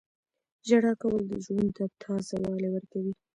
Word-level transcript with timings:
•ژړا 0.67 0.93
کول 1.01 1.21
د 1.27 1.33
زړونو 1.45 1.71
ته 1.77 1.85
تازه 2.03 2.35
والی 2.45 2.69
ورکوي. 2.71 3.13